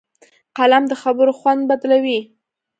[0.57, 2.19] قلم د خبرو خوند بدلوي